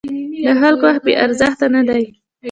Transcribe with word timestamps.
د 0.45 0.47
خلکو 0.61 0.83
وخت 0.89 1.01
بې 1.05 1.13
ارزښته 1.23 1.65
نه 1.75 1.81
دی. 1.87 2.03